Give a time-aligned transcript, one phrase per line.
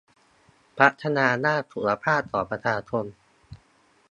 [0.77, 3.05] พัฒนาด้านสุขภาพของประชาชน